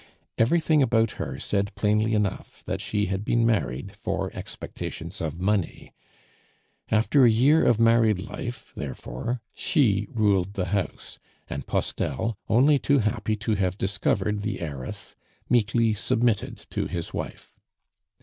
[0.39, 5.93] Everything about her said plainly enough that she had been married for expectations of money.
[6.89, 12.97] After a year of married life, therefore, she ruled the house; and Postel, only too
[12.97, 15.15] happy to have discovered the heiress,
[15.51, 17.59] meekly submitted to his wife.